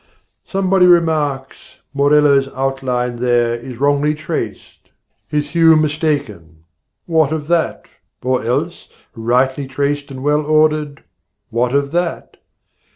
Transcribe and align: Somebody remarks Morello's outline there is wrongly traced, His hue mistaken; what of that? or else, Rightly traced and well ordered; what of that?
Somebody 0.45 0.87
remarks 0.87 1.75
Morello's 1.93 2.49
outline 2.55 3.17
there 3.17 3.53
is 3.53 3.77
wrongly 3.79 4.15
traced, 4.15 4.89
His 5.27 5.51
hue 5.51 5.75
mistaken; 5.75 6.63
what 7.05 7.31
of 7.31 7.47
that? 7.49 7.85
or 8.23 8.43
else, 8.43 8.89
Rightly 9.15 9.67
traced 9.67 10.09
and 10.09 10.23
well 10.23 10.41
ordered; 10.43 11.03
what 11.51 11.75
of 11.75 11.91
that? 11.91 12.37